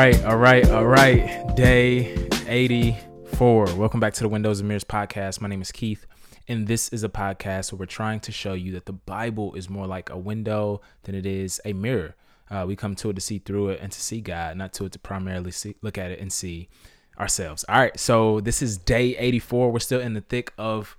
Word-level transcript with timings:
right, 0.00 0.24
all 0.24 0.38
right, 0.38 0.70
all 0.70 0.86
right. 0.86 1.54
Day 1.54 2.26
84. 2.46 3.66
Welcome 3.74 4.00
back 4.00 4.14
to 4.14 4.22
the 4.22 4.30
Windows 4.30 4.60
and 4.60 4.66
Mirrors 4.66 4.82
podcast. 4.82 5.42
My 5.42 5.48
name 5.48 5.60
is 5.60 5.70
Keith, 5.70 6.06
and 6.48 6.66
this 6.66 6.88
is 6.88 7.04
a 7.04 7.10
podcast 7.10 7.70
where 7.70 7.80
we're 7.80 7.84
trying 7.84 8.18
to 8.20 8.32
show 8.32 8.54
you 8.54 8.72
that 8.72 8.86
the 8.86 8.94
Bible 8.94 9.54
is 9.56 9.68
more 9.68 9.86
like 9.86 10.08
a 10.08 10.16
window 10.16 10.80
than 11.02 11.14
it 11.14 11.26
is 11.26 11.60
a 11.66 11.74
mirror. 11.74 12.16
Uh, 12.50 12.64
we 12.66 12.76
come 12.76 12.94
to 12.94 13.10
it 13.10 13.12
to 13.12 13.20
see 13.20 13.40
through 13.40 13.68
it 13.68 13.80
and 13.82 13.92
to 13.92 14.00
see 14.00 14.22
God, 14.22 14.56
not 14.56 14.72
to 14.72 14.86
it 14.86 14.92
to 14.92 14.98
primarily 14.98 15.50
see, 15.50 15.76
look 15.82 15.98
at 15.98 16.10
it 16.10 16.18
and 16.18 16.32
see 16.32 16.70
ourselves. 17.18 17.62
All 17.68 17.78
right, 17.78 18.00
so 18.00 18.40
this 18.40 18.62
is 18.62 18.78
day 18.78 19.14
84. 19.18 19.70
We're 19.70 19.80
still 19.80 20.00
in 20.00 20.14
the 20.14 20.22
thick 20.22 20.54
of 20.56 20.96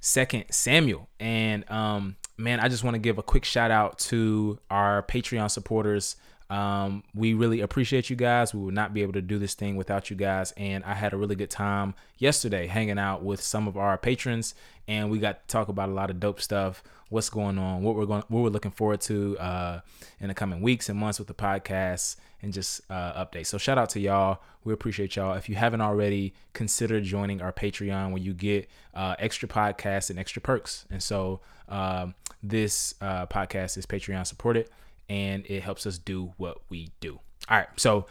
Second 0.00 0.46
Samuel, 0.50 1.08
and 1.20 1.70
um, 1.70 2.16
man, 2.36 2.58
I 2.58 2.68
just 2.68 2.82
want 2.82 2.94
to 2.94 3.00
give 3.00 3.18
a 3.18 3.22
quick 3.22 3.44
shout 3.44 3.70
out 3.70 4.00
to 4.00 4.58
our 4.68 5.04
Patreon 5.04 5.48
supporters. 5.48 6.16
Um, 6.52 7.02
we 7.14 7.32
really 7.32 7.62
appreciate 7.62 8.10
you 8.10 8.16
guys. 8.16 8.52
We 8.52 8.60
would 8.60 8.74
not 8.74 8.92
be 8.92 9.00
able 9.00 9.14
to 9.14 9.22
do 9.22 9.38
this 9.38 9.54
thing 9.54 9.74
without 9.74 10.10
you 10.10 10.16
guys. 10.16 10.52
And 10.58 10.84
I 10.84 10.92
had 10.92 11.14
a 11.14 11.16
really 11.16 11.34
good 11.34 11.48
time 11.48 11.94
yesterday 12.18 12.66
hanging 12.66 12.98
out 12.98 13.24
with 13.24 13.40
some 13.40 13.66
of 13.66 13.78
our 13.78 13.96
patrons, 13.96 14.54
and 14.86 15.10
we 15.10 15.18
got 15.18 15.48
to 15.48 15.50
talk 15.50 15.68
about 15.68 15.88
a 15.88 15.92
lot 15.92 16.10
of 16.10 16.20
dope 16.20 16.42
stuff. 16.42 16.82
What's 17.08 17.30
going 17.30 17.58
on? 17.58 17.82
What 17.82 17.94
we're 17.96 18.04
going? 18.04 18.24
What 18.28 18.42
we're 18.42 18.50
looking 18.50 18.70
forward 18.70 19.00
to 19.02 19.38
uh, 19.38 19.80
in 20.20 20.28
the 20.28 20.34
coming 20.34 20.60
weeks 20.60 20.90
and 20.90 20.98
months 20.98 21.18
with 21.18 21.28
the 21.28 21.34
podcast 21.34 22.16
and 22.42 22.52
just 22.52 22.82
uh, 22.90 23.24
updates. 23.24 23.46
So 23.46 23.56
shout 23.56 23.78
out 23.78 23.88
to 23.90 24.00
y'all. 24.00 24.42
We 24.62 24.74
appreciate 24.74 25.16
y'all. 25.16 25.32
If 25.32 25.48
you 25.48 25.54
haven't 25.54 25.80
already, 25.80 26.34
consider 26.52 27.00
joining 27.00 27.40
our 27.40 27.52
Patreon 27.52 28.10
where 28.10 28.20
you 28.20 28.34
get 28.34 28.68
uh, 28.92 29.14
extra 29.18 29.48
podcasts 29.48 30.10
and 30.10 30.18
extra 30.18 30.42
perks. 30.42 30.84
And 30.90 31.02
so 31.02 31.40
um, 31.70 32.14
this 32.42 32.94
uh, 33.00 33.24
podcast 33.26 33.78
is 33.78 33.86
Patreon 33.86 34.26
supported 34.26 34.68
and 35.08 35.44
it 35.46 35.62
helps 35.62 35.86
us 35.86 35.98
do 35.98 36.32
what 36.36 36.58
we 36.68 36.92
do. 37.00 37.20
All 37.48 37.58
right, 37.58 37.68
so 37.76 38.06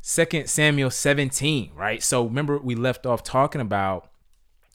Second 0.00 0.48
Samuel 0.48 0.90
17, 0.90 1.72
right? 1.74 2.02
So 2.02 2.24
remember 2.24 2.58
we 2.58 2.74
left 2.74 3.06
off 3.06 3.22
talking 3.22 3.60
about 3.60 4.10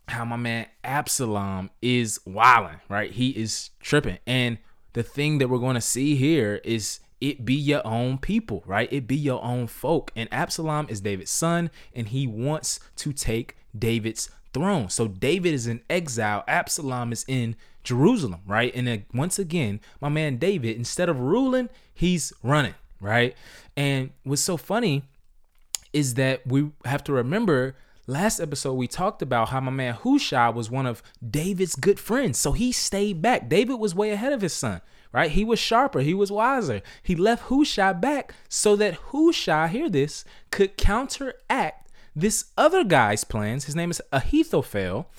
how 0.08 0.26
my 0.26 0.36
man 0.36 0.68
Absalom 0.84 1.70
is 1.82 2.20
wilding, 2.26 2.82
right? 2.90 3.12
He 3.12 3.30
is 3.30 3.72
tripping. 3.80 4.20
And 4.28 4.58
the 4.94 5.04
thing 5.04 5.38
that 5.38 5.50
we're 5.50 5.60
going 5.60 5.76
to 5.76 5.82
see 5.82 6.16
here 6.16 6.62
is 6.64 7.00
it 7.22 7.46
be 7.46 7.54
your 7.54 7.86
own 7.88 8.18
people, 8.18 8.64
right? 8.66 8.92
It 8.92 9.08
be 9.08 9.16
your 9.16 9.42
own 9.44 9.68
folk. 9.68 10.12
And 10.16 10.28
Absalom 10.32 10.88
is 10.90 11.00
David's 11.00 11.32
son, 11.32 11.72
and 11.96 12.10
he 12.10 12.28
wants 12.28 12.82
to 12.98 13.14
take 13.14 13.56
David's 13.78 14.30
throne. 14.54 14.90
So 14.90 15.08
David 15.08 15.54
is 15.54 15.68
in 15.68 15.82
exile, 15.90 16.44
Absalom 16.48 17.12
is 17.12 17.26
in 17.28 17.56
Jerusalem, 17.84 18.42
right? 18.46 18.72
And 18.76 18.88
then 18.88 19.06
once 19.14 19.40
again, 19.40 19.82
my 20.00 20.10
man 20.10 20.38
David, 20.38 20.78
instead 20.78 21.10
of 21.10 21.20
ruling, 21.20 21.70
he's 21.94 22.32
running, 22.42 22.76
right? 23.02 23.36
And 23.76 24.12
what's 24.24 24.42
so 24.42 24.58
funny 24.58 25.04
is 25.92 26.16
that 26.16 26.46
we 26.48 26.72
have 26.86 27.04
to 27.06 27.14
remember 27.14 27.76
last 28.08 28.40
episode 28.40 28.74
we 28.74 28.88
talked 28.88 29.22
about 29.22 29.50
how 29.50 29.62
my 29.62 29.72
man 29.72 29.94
Hushai 29.94 30.50
was 30.50 30.70
one 30.70 30.86
of 30.86 31.04
David's 31.28 31.76
good 31.76 32.00
friends. 32.00 32.38
So 32.38 32.52
he 32.52 32.72
stayed 32.72 33.22
back. 33.22 33.50
David 33.50 33.76
was 33.76 33.96
way 33.96 34.12
ahead 34.12 34.34
of 34.34 34.42
his 34.42 34.54
son, 34.54 34.82
right? 35.12 35.32
He 35.32 35.46
was 35.46 35.60
sharper, 35.60 36.00
he 36.02 36.14
was 36.14 36.32
wiser. 36.32 36.82
He 37.02 37.16
left 37.16 37.44
Hushai 37.44 37.94
back 37.94 38.34
so 38.50 38.76
that 38.76 38.96
Hushai, 39.12 39.68
hear 39.68 39.90
this, 39.90 40.26
could 40.52 40.78
counteract 40.78 41.83
this 42.16 42.46
other 42.58 42.84
guy's 42.84 43.24
plans. 43.24 43.66
His 43.66 43.76
name 43.76 43.92
is 43.92 44.02
Ahithophel. 44.12 45.10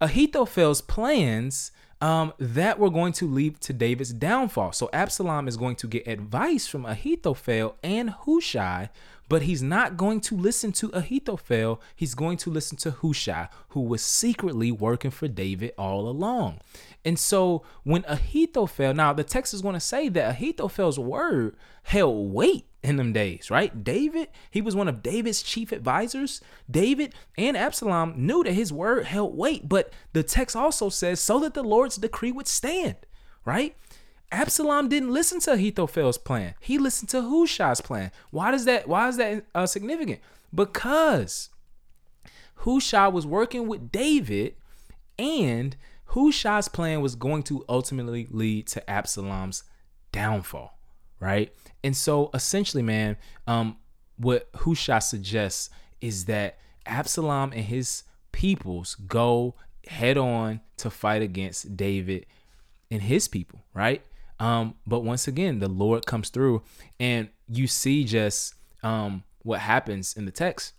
Ahithophel's 0.00 0.80
plans 0.80 1.72
um, 2.00 2.32
that 2.38 2.78
were 2.78 2.90
going 2.90 3.12
to 3.14 3.26
lead 3.26 3.60
to 3.62 3.72
David's 3.72 4.12
downfall. 4.12 4.72
So 4.72 4.88
Absalom 4.92 5.48
is 5.48 5.56
going 5.56 5.76
to 5.76 5.88
get 5.88 6.06
advice 6.06 6.66
from 6.66 6.86
Ahithophel 6.86 7.76
and 7.82 8.10
Hushai, 8.10 8.90
but 9.28 9.42
he's 9.42 9.62
not 9.62 9.96
going 9.96 10.20
to 10.22 10.36
listen 10.36 10.72
to 10.72 10.88
Ahithophel. 10.88 11.80
He's 11.94 12.14
going 12.14 12.36
to 12.38 12.50
listen 12.50 12.78
to 12.78 12.90
Hushai, 12.90 13.48
who 13.70 13.80
was 13.82 14.02
secretly 14.02 14.72
working 14.72 15.10
for 15.10 15.28
David 15.28 15.72
all 15.76 16.08
along. 16.08 16.60
And 17.04 17.18
so 17.18 17.62
when 17.84 18.04
Ahithophel, 18.06 18.94
now 18.94 19.12
the 19.12 19.24
text 19.24 19.54
is 19.54 19.62
going 19.62 19.74
to 19.74 19.80
say 19.80 20.08
that 20.08 20.30
Ahithophel's 20.30 20.98
word 20.98 21.56
held 21.84 22.32
weight 22.32 22.66
in 22.82 22.96
them 22.96 23.12
days, 23.12 23.50
right? 23.50 23.82
David, 23.82 24.28
he 24.50 24.60
was 24.60 24.76
one 24.76 24.88
of 24.88 25.02
David's 25.02 25.42
chief 25.42 25.72
advisors. 25.72 26.40
David 26.70 27.14
and 27.36 27.56
Absalom 27.56 28.14
knew 28.16 28.44
that 28.44 28.52
his 28.52 28.72
word 28.72 29.06
held 29.06 29.36
weight, 29.36 29.68
but 29.68 29.92
the 30.12 30.22
text 30.22 30.54
also 30.54 30.88
says 30.88 31.20
so 31.20 31.40
that 31.40 31.54
the 31.54 31.62
Lord's 31.62 31.96
decree 31.96 32.32
would 32.32 32.46
stand, 32.46 32.96
right? 33.44 33.76
Absalom 34.30 34.88
didn't 34.88 35.12
listen 35.12 35.40
to 35.40 35.52
Ahithophel's 35.52 36.18
plan. 36.18 36.54
He 36.60 36.78
listened 36.78 37.08
to 37.10 37.22
Hushai's 37.22 37.80
plan. 37.80 38.10
Why 38.30 38.50
does 38.50 38.64
that 38.66 38.86
why 38.88 39.08
is 39.08 39.16
that 39.16 39.44
uh, 39.54 39.66
significant? 39.66 40.20
Because 40.54 41.50
Hushai 42.56 43.08
was 43.08 43.26
working 43.26 43.68
with 43.68 43.90
David 43.90 44.56
and 45.18 45.76
Hushai's 46.06 46.68
plan 46.68 47.00
was 47.00 47.14
going 47.14 47.42
to 47.44 47.64
ultimately 47.68 48.26
lead 48.30 48.66
to 48.68 48.90
Absalom's 48.90 49.64
downfall, 50.12 50.78
right? 51.20 51.52
And 51.84 51.96
so 51.96 52.30
essentially, 52.34 52.82
man, 52.82 53.16
um, 53.46 53.76
what 54.16 54.48
Hushai 54.54 54.98
suggests 54.98 55.70
is 56.00 56.24
that 56.26 56.58
Absalom 56.86 57.52
and 57.52 57.64
his 57.64 58.04
peoples 58.32 58.94
go 58.94 59.54
head 59.86 60.18
on 60.18 60.60
to 60.78 60.90
fight 60.90 61.22
against 61.22 61.76
David 61.76 62.26
and 62.90 63.02
his 63.02 63.28
people, 63.28 63.64
right? 63.74 64.02
Um, 64.40 64.74
but 64.86 65.00
once 65.00 65.26
again, 65.26 65.58
the 65.58 65.68
Lord 65.68 66.06
comes 66.06 66.28
through, 66.28 66.62
and 67.00 67.28
you 67.48 67.66
see 67.66 68.04
just 68.04 68.54
um, 68.82 69.24
what 69.42 69.60
happens 69.60 70.16
in 70.16 70.24
the 70.24 70.30
text. 70.30 70.74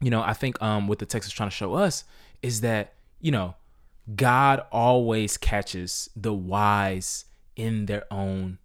You 0.00 0.10
know, 0.10 0.22
I 0.22 0.32
think 0.32 0.60
um, 0.62 0.86
what 0.86 0.98
the 0.98 1.06
text 1.06 1.28
is 1.28 1.32
trying 1.32 1.50
to 1.50 1.54
show 1.54 1.74
us 1.74 2.04
is 2.42 2.60
that 2.60 2.94
you 3.20 3.32
know 3.32 3.54
God 4.14 4.62
always 4.70 5.36
catches 5.36 6.10
the 6.14 6.34
wise 6.34 7.24
in 7.56 7.86
their 7.86 8.04
own 8.12 8.58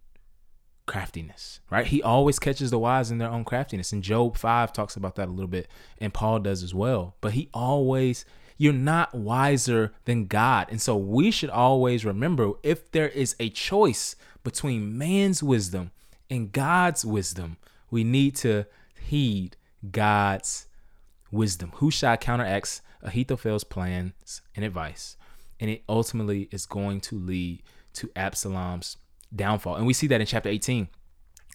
craftiness, 0.86 1.60
right? 1.70 1.86
He 1.86 2.02
always 2.02 2.38
catches 2.38 2.70
the 2.70 2.78
wise 2.78 3.10
in 3.10 3.18
their 3.18 3.30
own 3.30 3.44
craftiness. 3.44 3.92
And 3.92 4.02
Job 4.02 4.36
5 4.36 4.72
talks 4.72 4.96
about 4.96 5.14
that 5.16 5.28
a 5.28 5.30
little 5.30 5.48
bit, 5.48 5.68
and 5.98 6.12
Paul 6.12 6.40
does 6.40 6.62
as 6.62 6.74
well. 6.74 7.14
But 7.20 7.32
he 7.32 7.48
always, 7.54 8.24
you're 8.60 8.74
not 8.74 9.14
wiser 9.14 9.90
than 10.04 10.26
God. 10.26 10.66
And 10.68 10.82
so 10.82 10.94
we 10.94 11.30
should 11.30 11.48
always 11.48 12.04
remember 12.04 12.52
if 12.62 12.90
there 12.92 13.08
is 13.08 13.34
a 13.40 13.48
choice 13.48 14.16
between 14.44 14.98
man's 14.98 15.42
wisdom 15.42 15.92
and 16.28 16.52
God's 16.52 17.02
wisdom, 17.02 17.56
we 17.90 18.04
need 18.04 18.36
to 18.36 18.66
heed 19.00 19.56
God's 19.90 20.66
wisdom. 21.32 21.72
Hushai 21.76 22.18
counteract 22.18 22.82
Ahithophel's 23.02 23.64
plans 23.64 24.42
and 24.54 24.62
advice, 24.62 25.16
and 25.58 25.70
it 25.70 25.82
ultimately 25.88 26.46
is 26.52 26.66
going 26.66 27.00
to 27.00 27.18
lead 27.18 27.62
to 27.94 28.10
Absalom's 28.14 28.98
downfall. 29.34 29.76
And 29.76 29.86
we 29.86 29.94
see 29.94 30.06
that 30.08 30.20
in 30.20 30.26
chapter 30.26 30.50
18, 30.50 30.88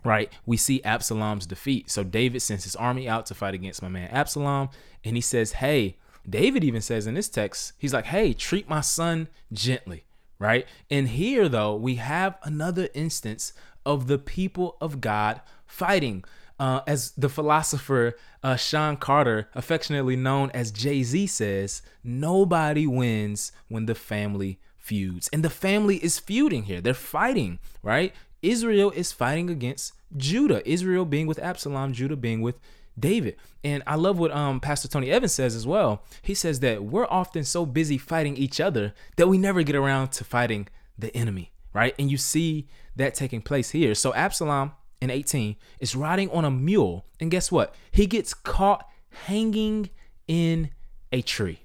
right? 0.04 0.34
We 0.48 0.58
see 0.58 0.84
Absalom's 0.84 1.46
defeat. 1.46 1.92
So 1.92 2.04
David 2.04 2.42
sends 2.42 2.64
his 2.64 2.76
army 2.76 3.08
out 3.08 3.28
to 3.28 3.36
fight 3.36 3.54
against 3.54 3.84
my 3.84 3.90
man 3.90 4.10
Absalom, 4.10 4.70
and 5.04 5.16
he 5.16 5.22
says, 5.22 5.52
Hey, 5.52 5.98
David 6.30 6.64
even 6.64 6.82
says 6.82 7.08
in 7.08 7.14
this 7.14 7.30
text, 7.30 7.74
he's 7.78 7.94
like, 7.94 8.06
Hey, 8.06 8.34
treat 8.34 8.70
my 8.70 8.82
son 8.82 9.28
gently, 9.52 10.06
right? 10.40 10.68
And 10.90 11.10
here, 11.10 11.48
though, 11.50 11.76
we 11.76 11.96
have 11.96 12.38
another 12.44 12.90
instance 12.94 13.54
of 13.86 14.08
the 14.08 14.18
people 14.18 14.78
of 14.82 15.02
God 15.02 15.42
fighting. 15.66 16.24
Uh, 16.58 16.80
as 16.88 17.12
the 17.18 17.28
philosopher 17.28 18.16
uh, 18.42 18.56
Sean 18.56 18.96
Carter, 18.96 19.50
affectionately 19.54 20.16
known 20.16 20.50
as 20.52 20.72
Jay 20.72 21.04
Z, 21.04 21.28
says, 21.28 21.82
nobody 22.02 22.88
wins 22.88 23.52
when 23.68 23.88
the 23.88 23.96
family 23.96 24.58
feuds. 24.78 25.30
And 25.34 25.44
the 25.44 25.50
family 25.50 25.98
is 25.98 26.18
feuding 26.18 26.64
here. 26.64 26.80
They're 26.80 26.94
fighting, 26.94 27.60
right? 27.84 28.14
Israel 28.42 28.92
is 28.92 29.12
fighting 29.12 29.50
against 29.50 29.94
Judah. 30.16 30.68
Israel 30.70 31.06
being 31.06 31.28
with 31.28 31.40
Absalom, 31.40 31.92
Judah 31.92 32.16
being 32.16 32.42
with 32.42 32.60
David. 32.98 33.36
And 33.64 33.84
I 33.86 33.96
love 33.96 34.20
what 34.20 34.32
um 34.32 34.60
Pastor 34.60 34.88
Tony 34.88 35.12
Evans 35.12 35.34
says 35.34 35.56
as 35.56 35.68
well. 35.68 36.04
He 36.22 36.34
says 36.34 36.60
that 36.62 36.84
we're 36.84 37.08
often 37.08 37.44
so 37.44 37.66
busy 37.66 37.98
fighting 37.98 38.38
each 38.38 38.60
other 38.60 38.94
that 39.18 39.28
we 39.28 39.38
never 39.38 39.64
get 39.64 39.76
around 39.76 40.12
to 40.14 40.24
fighting 40.24 40.68
the 40.98 41.16
enemy, 41.16 41.52
right? 41.74 41.94
And 42.00 42.10
you 42.10 42.18
see 42.18 42.68
that 42.96 43.16
taking 43.16 43.42
place 43.42 43.72
here. 43.72 43.96
So 43.96 44.14
Absalom 44.14 44.72
in 45.02 45.10
18 45.10 45.56
is 45.80 45.96
riding 45.96 46.30
on 46.32 46.46
a 46.46 46.52
mule, 46.52 47.06
and 47.20 47.30
guess 47.30 47.52
what? 47.52 47.76
He 47.92 48.08
gets 48.08 48.34
caught 48.34 48.88
hanging 49.26 49.90
in 50.28 50.72
a 51.12 51.22
tree, 51.22 51.60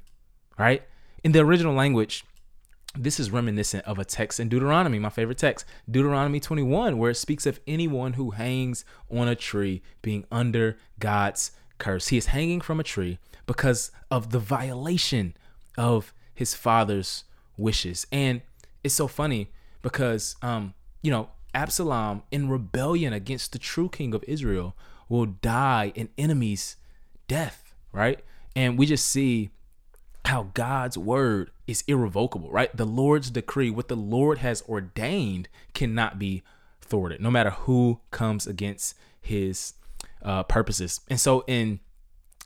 right? 0.58 0.82
In 1.22 1.32
the 1.32 1.40
original 1.40 1.74
language, 1.74 2.24
this 2.96 3.20
is 3.20 3.30
reminiscent 3.30 3.84
of 3.84 3.98
a 3.98 4.04
text 4.04 4.40
in 4.40 4.48
Deuteronomy, 4.48 4.98
my 4.98 5.10
favorite 5.10 5.38
text, 5.38 5.64
Deuteronomy 5.88 6.40
21, 6.40 6.98
where 6.98 7.10
it 7.10 7.16
speaks 7.16 7.46
of 7.46 7.60
anyone 7.66 8.14
who 8.14 8.30
hangs 8.30 8.84
on 9.10 9.28
a 9.28 9.36
tree 9.36 9.82
being 10.02 10.24
under 10.30 10.76
God's 10.98 11.52
curse. 11.78 12.08
He 12.08 12.16
is 12.16 12.26
hanging 12.26 12.60
from 12.60 12.80
a 12.80 12.84
tree 12.84 13.18
because 13.46 13.92
of 14.10 14.30
the 14.30 14.38
violation 14.40 15.36
of 15.78 16.12
his 16.34 16.54
father's 16.54 17.24
wishes. 17.56 18.06
And 18.10 18.42
it's 18.82 18.94
so 18.94 19.06
funny 19.06 19.50
because, 19.82 20.34
um, 20.42 20.74
you 21.02 21.10
know, 21.10 21.30
Absalom, 21.54 22.22
in 22.30 22.48
rebellion 22.48 23.12
against 23.12 23.52
the 23.52 23.58
true 23.58 23.88
king 23.88 24.14
of 24.14 24.24
Israel, 24.26 24.76
will 25.08 25.26
die 25.26 25.92
an 25.96 26.08
enemy's 26.16 26.76
death, 27.28 27.74
right? 27.92 28.20
And 28.54 28.78
we 28.78 28.86
just 28.86 29.06
see 29.06 29.50
how 30.24 30.50
God's 30.54 30.98
word 30.98 31.50
is 31.66 31.84
irrevocable, 31.86 32.50
right? 32.50 32.74
The 32.76 32.84
Lord's 32.84 33.30
decree, 33.30 33.70
what 33.70 33.88
the 33.88 33.96
Lord 33.96 34.38
has 34.38 34.62
ordained, 34.68 35.48
cannot 35.74 36.18
be 36.18 36.42
thwarted, 36.80 37.20
no 37.20 37.30
matter 37.30 37.50
who 37.50 38.00
comes 38.10 38.46
against 38.46 38.94
his 39.20 39.74
uh, 40.22 40.42
purposes. 40.42 41.00
And 41.08 41.20
so, 41.20 41.44
in 41.46 41.80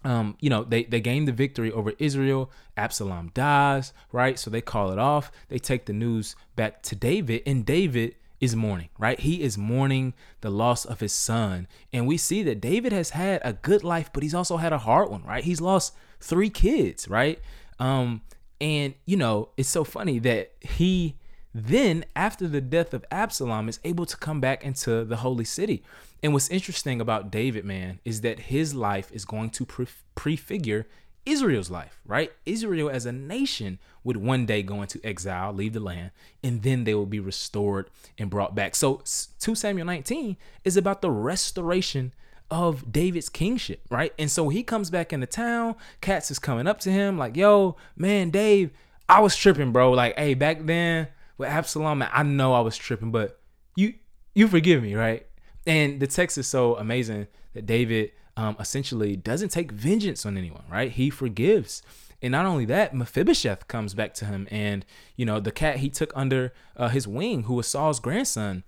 um, 0.05 0.37
you 0.38 0.50
know, 0.50 0.65
they, 0.65 0.85
they 0.85 1.00
gain 1.00 1.25
the 1.25 1.32
victory 1.32 1.73
over 1.73 1.94
Israel. 1.99 2.50
Absalom 2.76 3.31
dies, 3.32 3.93
right? 4.12 4.38
So 4.38 4.50
they 4.50 4.61
call 4.61 4.93
it 4.93 4.99
off. 4.99 5.32
They 5.49 5.59
take 5.59 5.87
the 5.87 5.94
news 5.94 6.37
back 6.56 6.82
to 6.82 6.94
David, 6.94 7.43
and 7.47 7.65
David 7.65 8.17
is 8.38 8.55
mourning, 8.55 8.91
right? 8.99 9.19
He 9.19 9.43
is 9.43 9.56
mourning 9.56 10.12
the 10.43 10.50
loss 10.50 10.85
of 10.85 11.00
his 11.00 11.15
son. 11.15 11.67
And 11.93 12.06
we 12.06 12.19
see 12.19 12.43
that 12.43 12.61
David 12.61 12.93
has 12.93 13.11
had 13.11 13.41
a 13.43 13.55
good 13.55 13.82
life, 13.82 14.11
but 14.12 14.23
he's 14.23 14.35
also 14.35 14.59
had 14.59 14.75
a 14.75 14.79
hard 14.79 15.11
one, 15.11 15.25
right? 15.25 15.43
He's 15.43 15.62
lost 15.62 15.94
three 16.21 16.50
kids, 16.50 17.09
right? 17.09 17.41
Um, 17.79 18.23
and 18.61 18.94
you 19.06 19.17
know, 19.17 19.50
it's 19.56 19.69
so 19.69 19.85
funny 19.85 20.19
that 20.21 20.53
he 20.61 21.17
then, 21.55 22.05
after 22.17 22.49
the 22.49 22.61
death 22.61 22.93
of 22.93 23.05
Absalom, 23.12 23.69
is 23.69 23.79
able 23.85 24.06
to 24.06 24.17
come 24.17 24.41
back 24.41 24.65
into 24.65 25.05
the 25.05 25.17
holy 25.17 25.44
city. 25.44 25.85
And 26.21 26.32
what's 26.32 26.50
interesting 26.50 27.00
about 27.00 27.31
David, 27.31 27.65
man, 27.65 28.00
is 28.05 28.23
that 28.23 28.41
his 28.41 28.75
life 28.75 29.11
is 29.12 29.25
going 29.25 29.50
to 29.50 29.65
pre- 29.65 29.87
prefigure 30.17 30.87
Israel's 31.25 31.71
life, 31.71 32.00
right? 32.05 32.32
Israel 32.44 32.91
as 32.91 33.06
a 33.06 33.12
nation 33.12 33.79
would 34.03 34.17
one 34.17 34.47
day 34.47 34.62
go 34.62 34.82
into 34.82 35.00
exile, 35.05 35.53
leave 35.53 35.73
the 35.73 35.81
land, 35.81 36.11
and 36.43 36.62
then 36.62 36.85
they 36.85 36.94
will 36.94 37.06
be 37.06 37.21
restored 37.21 37.88
and 38.19 38.31
brought 38.31 38.55
back. 38.55 38.75
So 38.75 39.03
2 39.38 39.55
Samuel 39.55 39.87
19 39.87 40.37
is 40.65 40.76
about 40.76 41.03
the 41.03 41.11
restoration 41.11 42.12
of 42.50 42.93
David's 42.93 43.29
kingship, 43.29 43.81
right? 43.91 44.12
And 44.19 44.31
so 44.31 44.49
he 44.49 44.62
comes 44.62 44.91
back 44.91 45.12
into 45.12 45.26
town. 45.26 45.76
Cats 46.00 46.31
is 46.31 46.38
coming 46.38 46.67
up 46.67 46.81
to 46.81 46.91
him 46.91 47.19
like, 47.19 47.37
yo, 47.37 47.76
man, 47.96 48.31
Dave, 48.31 48.70
I 49.08 49.20
was 49.20 49.37
tripping, 49.37 49.73
bro. 49.73 49.93
Like, 49.93 50.17
hey, 50.19 50.35
back 50.35 50.64
then 50.64 51.08
with 51.37 51.49
Absalom, 51.49 52.05
I 52.11 52.23
know 52.23 52.52
I 52.52 52.61
was 52.61 52.76
tripping, 52.76 53.11
but 53.11 53.41
you 53.76 53.94
you 54.35 54.49
forgive 54.49 54.82
me, 54.82 54.94
right? 54.94 55.26
And 55.67 56.00
the 56.00 56.06
text 56.06 56.38
is 56.38 56.46
so 56.46 56.76
amazing 56.76 57.29
that 57.55 57.67
David 57.67 58.12
um, 58.37 58.56
essentially 58.58 59.17
doesn't 59.17 59.50
take 59.50 59.73
vengeance 59.73 60.26
on 60.26 60.37
anyone, 60.37 60.64
right? 60.70 60.90
He 60.90 61.11
forgives. 61.11 61.82
And 62.20 62.32
not 62.32 62.47
only 62.47 62.64
that, 62.67 62.94
Mephibosheth 62.94 63.69
comes 63.69 63.94
back 63.94 64.14
to 64.14 64.25
him, 64.25 64.49
and 64.50 64.85
you 65.17 65.26
know 65.26 65.40
the 65.40 65.52
cat 65.52 65.79
he 65.79 65.90
took 65.90 66.12
under 66.17 66.52
uh, 66.76 66.88
his 66.88 67.06
wing, 67.06 67.44
who 67.44 67.55
was 67.55 67.67
Saul's 67.67 68.00
grandson, 68.00 68.64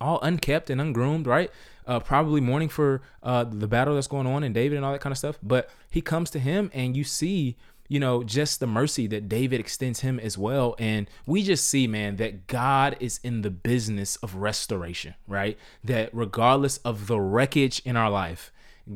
all 0.00 0.18
unkept 0.22 0.70
and 0.70 0.80
ungroomed, 0.80 1.26
right? 1.26 1.50
Uh, 1.90 1.98
probably 1.98 2.40
mourning 2.40 2.68
for 2.68 3.02
uh, 3.24 3.42
the 3.42 3.66
battle 3.66 3.96
that's 3.96 4.06
going 4.06 4.24
on 4.24 4.44
and 4.44 4.54
David 4.54 4.76
and 4.76 4.84
all 4.84 4.92
that 4.92 5.00
kind 5.00 5.10
of 5.10 5.18
stuff. 5.18 5.40
But 5.42 5.68
he 5.90 6.00
comes 6.00 6.30
to 6.30 6.38
him, 6.38 6.70
and 6.72 6.96
you 6.96 7.02
see, 7.02 7.56
you 7.88 7.98
know, 7.98 8.22
just 8.22 8.60
the 8.60 8.68
mercy 8.68 9.08
that 9.08 9.28
David 9.28 9.58
extends 9.58 9.98
him 9.98 10.20
as 10.20 10.38
well. 10.38 10.76
And 10.78 11.10
we 11.26 11.42
just 11.42 11.66
see, 11.66 11.88
man, 11.88 12.14
that 12.18 12.46
God 12.46 12.96
is 13.00 13.18
in 13.24 13.42
the 13.42 13.50
business 13.50 14.14
of 14.16 14.36
restoration, 14.36 15.14
right? 15.26 15.58
That 15.82 16.10
regardless 16.12 16.76
of 16.78 17.08
the 17.08 17.20
wreckage 17.20 17.82
in 17.84 17.96
our 17.96 18.08
life, 18.08 18.52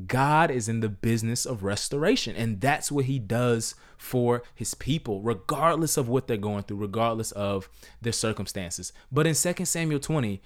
God 0.07 0.53
is 0.53 0.69
in 0.69 0.79
the 0.79 0.89
business 0.89 1.45
of 1.45 1.65
restoration. 1.65 2.37
And 2.37 2.61
that's 2.61 2.93
what 2.93 3.07
he 3.07 3.19
does 3.19 3.75
for 3.97 4.45
his 4.55 4.75
people, 4.75 5.21
regardless 5.21 5.97
of 5.97 6.09
what 6.09 6.29
they're 6.29 6.37
going 6.37 6.63
through, 6.63 6.77
regardless 6.77 7.33
of 7.33 7.69
their 8.01 8.13
circumstances. 8.13 8.93
But 9.11 9.27
in 9.27 9.35
2 9.35 9.65
Samuel 9.65 9.99
20, 9.99 10.41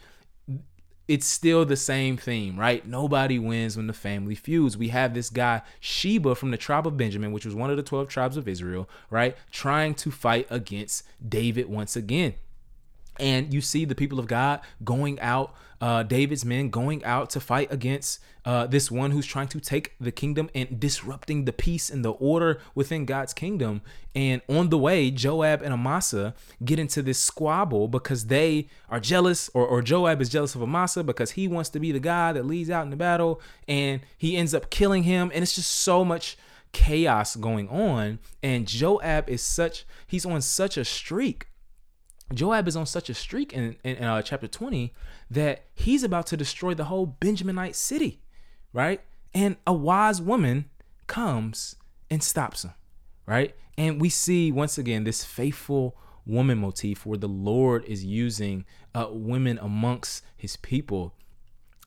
it's 1.08 1.26
still 1.26 1.64
the 1.64 1.76
same 1.76 2.18
theme, 2.18 2.60
right? 2.60 2.86
Nobody 2.86 3.38
wins 3.38 3.76
when 3.76 3.86
the 3.86 3.94
family 3.94 4.34
feuds. 4.34 4.76
We 4.76 4.88
have 4.88 5.14
this 5.14 5.30
guy, 5.30 5.62
Sheba 5.80 6.34
from 6.34 6.50
the 6.50 6.58
tribe 6.58 6.86
of 6.86 6.98
Benjamin, 6.98 7.32
which 7.32 7.46
was 7.46 7.54
one 7.54 7.70
of 7.70 7.78
the 7.78 7.82
12 7.82 8.08
tribes 8.08 8.36
of 8.36 8.46
Israel, 8.46 8.88
right? 9.08 9.34
Trying 9.50 9.94
to 9.96 10.10
fight 10.10 10.46
against 10.50 11.04
David 11.26 11.68
once 11.68 11.96
again. 11.96 12.34
And 13.18 13.52
you 13.52 13.60
see 13.60 13.84
the 13.84 13.94
people 13.94 14.18
of 14.18 14.26
God 14.26 14.60
going 14.84 15.18
out, 15.20 15.54
uh, 15.80 16.02
David's 16.02 16.44
men 16.44 16.70
going 16.70 17.04
out 17.04 17.30
to 17.30 17.40
fight 17.40 17.72
against 17.72 18.20
uh, 18.44 18.66
this 18.66 18.90
one 18.90 19.10
who's 19.10 19.26
trying 19.26 19.48
to 19.48 19.60
take 19.60 19.94
the 20.00 20.10
kingdom 20.10 20.48
and 20.54 20.80
disrupting 20.80 21.44
the 21.44 21.52
peace 21.52 21.90
and 21.90 22.04
the 22.04 22.12
order 22.12 22.60
within 22.74 23.04
God's 23.04 23.34
kingdom. 23.34 23.82
And 24.14 24.40
on 24.48 24.70
the 24.70 24.78
way, 24.78 25.10
Joab 25.10 25.62
and 25.62 25.72
Amasa 25.72 26.34
get 26.64 26.78
into 26.78 27.02
this 27.02 27.18
squabble 27.18 27.88
because 27.88 28.26
they 28.26 28.68
are 28.88 29.00
jealous, 29.00 29.50
or, 29.54 29.66
or 29.66 29.82
Joab 29.82 30.20
is 30.22 30.28
jealous 30.28 30.54
of 30.54 30.62
Amasa 30.62 31.04
because 31.04 31.32
he 31.32 31.46
wants 31.46 31.70
to 31.70 31.80
be 31.80 31.92
the 31.92 32.00
guy 32.00 32.32
that 32.32 32.46
leads 32.46 32.70
out 32.70 32.84
in 32.84 32.90
the 32.90 32.96
battle, 32.96 33.40
and 33.66 34.00
he 34.16 34.36
ends 34.36 34.54
up 34.54 34.70
killing 34.70 35.02
him. 35.02 35.30
And 35.34 35.42
it's 35.42 35.54
just 35.54 35.70
so 35.70 36.04
much 36.04 36.38
chaos 36.72 37.36
going 37.36 37.68
on. 37.68 38.18
And 38.42 38.66
Joab 38.66 39.28
is 39.28 39.42
such, 39.42 39.84
he's 40.06 40.24
on 40.26 40.40
such 40.40 40.76
a 40.76 40.84
streak 40.84 41.47
Joab 42.32 42.68
is 42.68 42.76
on 42.76 42.86
such 42.86 43.08
a 43.08 43.14
streak 43.14 43.52
in, 43.52 43.76
in, 43.82 44.02
uh, 44.02 44.22
chapter 44.22 44.46
20 44.46 44.92
that 45.30 45.64
he's 45.74 46.02
about 46.02 46.26
to 46.26 46.36
destroy 46.36 46.74
the 46.74 46.84
whole 46.84 47.16
Benjaminite 47.20 47.74
city, 47.74 48.20
right? 48.72 49.00
And 49.34 49.56
a 49.66 49.72
wise 49.72 50.20
woman 50.20 50.66
comes 51.06 51.76
and 52.10 52.22
stops 52.22 52.64
him, 52.64 52.74
right? 53.26 53.54
And 53.76 54.00
we 54.00 54.08
see 54.08 54.52
once 54.52 54.76
again 54.76 55.04
this 55.04 55.24
faithful 55.24 55.96
woman 56.26 56.58
motif 56.58 57.06
where 57.06 57.18
the 57.18 57.28
Lord 57.28 57.84
is 57.86 58.04
using 58.04 58.66
uh, 58.94 59.08
women 59.10 59.58
amongst 59.62 60.22
his 60.36 60.56
people 60.56 61.14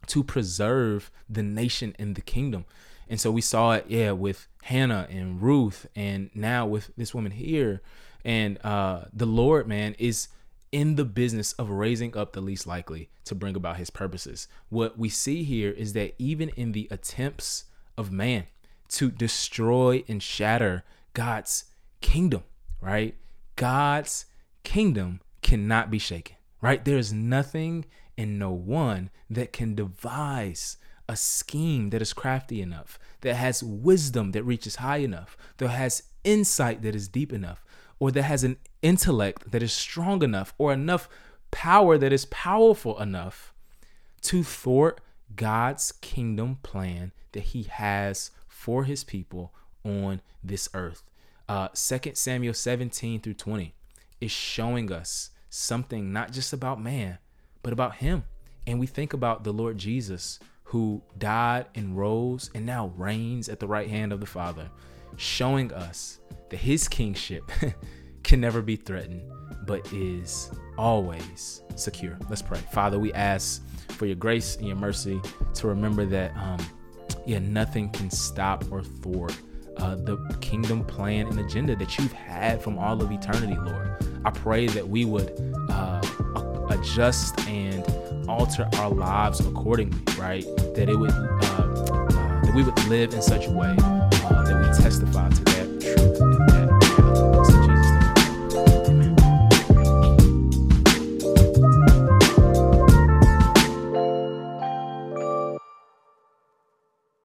to 0.08 0.24
preserve 0.24 1.12
the 1.30 1.44
nation 1.44 1.96
and 2.00 2.16
the 2.16 2.22
kingdom. 2.22 2.66
And 3.08 3.20
so 3.20 3.30
we 3.30 3.42
saw 3.42 3.74
it, 3.74 3.86
yeah, 3.88 4.12
with 4.12 4.48
Hannah 4.64 5.08
and 5.10 5.42
Ruth, 5.42 5.86
and 5.96 6.32
now 6.34 6.66
with 6.66 6.92
this 6.98 7.14
woman 7.14 7.34
here 7.34 7.82
and 8.24 8.64
uh, 8.64 9.06
the 9.14 9.26
Lord, 9.26 9.68
man, 9.68 9.96
is 10.00 10.28
in 10.72 10.96
the 10.96 11.06
business 11.06 11.54
of 11.54 11.70
raising 11.70 12.16
up 12.16 12.34
the 12.34 12.42
least 12.42 12.66
likely 12.66 13.10
to 13.26 13.36
bring 13.36 13.56
about 13.56 13.78
his 13.78 13.90
purposes. 13.90 14.48
What 14.70 14.98
we 14.98 15.10
see 15.10 15.44
here 15.44 15.72
is 15.72 15.94
that 15.94 16.16
even 16.18 16.50
in 16.50 16.72
the 16.72 16.88
attempts 16.90 17.66
of 17.98 18.12
man 18.12 18.46
to 18.90 19.12
destroy 19.12 20.04
and 20.08 20.22
shatter 20.22 20.84
God's 21.14 21.66
kingdom, 22.00 22.44
right? 22.80 23.16
God's 23.56 24.26
kingdom 24.64 25.22
cannot 25.42 25.92
be 25.92 26.00
shaken, 26.00 26.36
right? 26.62 26.84
There 26.84 26.98
is 26.98 27.12
nothing 27.12 27.86
and 28.18 28.40
no 28.40 28.52
one 28.52 29.10
that 29.30 29.54
can 29.54 29.76
devise 29.76 30.78
a 31.10 31.16
scheme 31.16 31.90
that 31.90 32.02
is 32.02 32.14
crafty 32.14 32.62
enough, 32.62 32.98
that 33.22 33.36
has 33.36 33.62
wisdom 33.64 34.32
that 34.32 34.44
reaches 34.44 34.78
high 34.78 34.98
enough, 34.98 35.36
that 35.58 35.70
has 35.70 36.04
insight 36.24 36.82
that 36.84 36.96
is 36.96 37.08
deep 37.08 37.34
enough, 37.34 37.64
or 38.02 38.10
that 38.10 38.24
has 38.24 38.44
an 38.44 38.58
intellect 38.82 39.52
that 39.52 39.62
is 39.62 39.72
strong 39.72 40.24
enough 40.24 40.56
or 40.58 40.74
enough 40.74 41.08
power 41.52 42.00
that 42.00 42.12
is 42.12 42.26
powerful 42.26 43.00
enough 43.00 43.54
to 44.22 44.44
thwart 44.44 45.00
God's 45.36 45.92
kingdom 46.02 46.58
plan 46.64 47.12
that 47.34 47.44
he 47.44 47.64
has 47.64 48.32
for 48.48 48.86
his 48.86 49.04
people 49.04 49.54
on 49.86 50.20
this 50.44 50.68
earth. 50.74 51.04
Uh, 51.48 51.68
2 51.76 52.16
Samuel 52.16 52.56
17 52.56 53.22
through 53.22 53.36
20 53.36 53.76
is 54.20 54.32
showing 54.32 54.92
us 54.92 55.30
something 55.52 56.12
not 56.12 56.32
just 56.32 56.54
about 56.54 56.82
man, 56.82 57.20
but 57.62 57.72
about 57.72 57.98
him. 57.98 58.24
And 58.66 58.80
we 58.80 58.88
think 58.88 59.14
about 59.14 59.44
the 59.44 59.54
Lord 59.54 59.78
Jesus 59.78 60.40
who 60.66 61.04
died 61.20 61.68
and 61.76 61.96
rose 61.96 62.50
and 62.56 62.66
now 62.66 62.94
reigns 62.98 63.48
at 63.48 63.60
the 63.60 63.68
right 63.68 63.90
hand 63.90 64.12
of 64.12 64.22
the 64.22 64.26
Father, 64.26 64.72
showing 65.18 65.72
us 65.74 66.20
that 66.50 66.58
his 66.58 66.88
kingship 66.88 67.50
can 68.24 68.42
never 68.42 68.62
be 68.62 68.76
threatened, 68.76 69.22
but 69.66 69.92
is 69.94 70.52
always 70.78 71.62
secure. 71.76 72.18
Let's 72.30 72.42
pray. 72.42 72.60
Father, 72.72 73.00
we 73.00 73.14
ask 73.14 73.64
for 73.92 74.06
your 74.06 74.16
grace 74.16 74.56
and 74.58 74.68
your 74.68 74.78
mercy 74.78 75.20
to 75.56 75.68
remember 75.68 76.06
that, 76.06 76.36
um, 76.38 76.60
yeah, 77.26 77.40
nothing 77.40 77.90
can 77.90 78.10
stop 78.10 78.66
or 78.72 78.84
thwart 78.84 79.36
uh, 79.78 79.96
the 79.96 80.18
kingdom 80.42 80.84
plan 80.86 81.28
and 81.28 81.40
agenda 81.40 81.76
that 81.76 81.98
you've 81.98 82.14
had 82.14 82.62
from 82.62 82.78
all 82.78 83.02
of 83.02 83.12
eternity, 83.12 83.56
Lord. 83.56 84.06
I 84.26 84.30
pray 84.32 84.68
that 84.68 84.88
we 84.88 85.06
would 85.06 85.32
uh, 85.70 86.02
adjust 86.70 87.40
and 87.48 87.84
alter 88.30 88.70
our 88.76 88.90
lives 88.90 89.40
accordingly, 89.40 90.00
right? 90.18 90.44
That 90.76 90.88
it 90.90 90.96
would, 90.96 91.12
uh, 91.12 91.14
uh, 91.14 92.42
that 92.42 92.54
we 92.56 92.64
would 92.64 92.84
live 92.86 93.14
in 93.14 93.22
such 93.22 93.48
a 93.48 93.52
way 93.52 93.76
uh, 94.26 94.44
that 94.44 94.58
we 94.58 94.84
testify 94.84 95.30
to 95.30 95.44
that 95.46 95.82
truth 95.82 96.61